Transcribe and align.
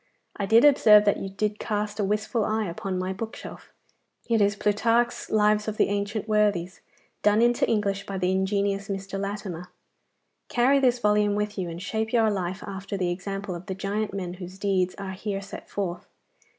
I 0.35 0.47
did 0.47 0.65
observe 0.65 1.05
that 1.05 1.17
you 1.19 1.29
did 1.29 1.59
cast 1.59 1.99
a 1.99 2.03
wistful 2.03 2.43
eye 2.43 2.67
upon 2.67 2.97
my 2.97 3.13
bookshelf. 3.13 3.71
It 4.27 4.41
is 4.41 4.55
Plutarch's 4.55 5.29
lives 5.29 5.67
of 5.67 5.77
the 5.77 5.89
ancient 5.89 6.27
worthies, 6.27 6.81
done 7.21 7.39
into 7.39 7.67
English 7.69 8.07
by 8.07 8.17
the 8.17 8.31
ingenious 8.31 8.87
Mr. 8.89 9.19
Latimer. 9.19 9.69
Carry 10.49 10.79
this 10.79 10.97
volume 10.97 11.35
with 11.35 11.55
you, 11.55 11.69
and 11.69 11.79
shape 11.83 12.11
your 12.13 12.31
life 12.31 12.63
after 12.65 12.97
the 12.97 13.11
example 13.11 13.53
of 13.53 13.67
the 13.67 13.75
giant 13.75 14.11
men 14.11 14.33
whose 14.33 14.57
deeds 14.57 14.95
are 14.95 15.11
here 15.11 15.39
set 15.39 15.69
forth. 15.69 16.07